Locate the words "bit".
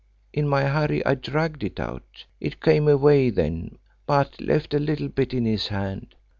5.09-5.31